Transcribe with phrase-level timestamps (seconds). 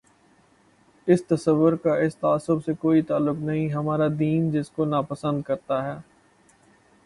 [1.07, 5.55] اس تصور کا اس تعصب سے کوئی تعلق نہیں، ہمارا دین جس کو ناپسند کر
[5.67, 5.99] تا ہے۔